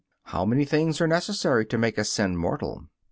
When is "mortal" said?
2.35-2.87